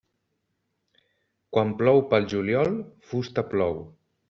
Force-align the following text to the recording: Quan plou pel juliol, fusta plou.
Quan 1.57 1.75
plou 1.83 2.03
pel 2.15 2.27
juliol, 2.33 2.75
fusta 3.13 3.47
plou. 3.55 3.81